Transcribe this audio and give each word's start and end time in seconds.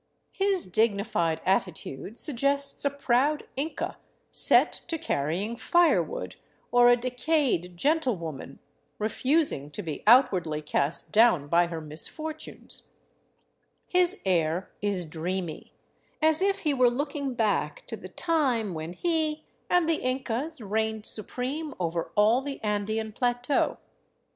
His 0.31 0.65
dignified 0.65 1.41
attitude 1.45 2.17
suggests 2.17 2.83
a 2.85 2.89
proud 2.89 3.43
Inca 3.55 3.97
set 4.31 4.81
to 4.87 4.97
carrying 4.97 5.55
fire 5.55 6.01
wood, 6.01 6.37
or 6.71 6.89
a" 6.89 6.97
decayed 6.97 7.77
gentle 7.77 8.15
woman" 8.15 8.57
refusing 8.97 9.69
to 9.69 9.83
be 9.83 10.01
outwardly 10.07 10.59
cast 10.63 11.11
down 11.11 11.47
by 11.49 11.67
her 11.67 11.79
misfortunes; 11.79 12.87
his 13.87 14.19
air 14.25 14.71
is 14.81 15.05
dreamy, 15.05 15.71
as 16.19 16.41
if 16.41 16.61
he 16.61 16.73
were 16.73 16.89
looking 16.89 17.35
back 17.35 17.85
to 17.85 17.95
the 17.95 18.09
time 18.09 18.73
when 18.73 18.93
he 18.93 19.45
and 19.69 19.87
the 19.87 20.01
Incas 20.01 20.59
reigned 20.61 21.05
supreme 21.05 21.75
over 21.79 22.11
all 22.15 22.41
the 22.41 22.59
Andean 22.63 23.11
plateau. 23.11 23.77